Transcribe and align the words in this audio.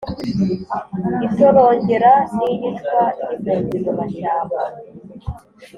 itorongera 1.25 2.11
n' 2.35 2.43
iyicwa 2.49 3.01
ry' 3.39 3.49
impunzi 3.53 3.77
mu 3.85 3.93
mashyamba 3.99 4.59